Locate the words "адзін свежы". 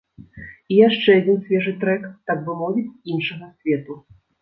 1.19-1.75